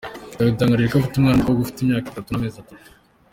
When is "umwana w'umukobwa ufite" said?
1.17-1.77